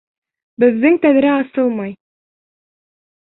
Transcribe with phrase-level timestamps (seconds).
[0.63, 1.93] Беҙҙең тәҙрә асылмай!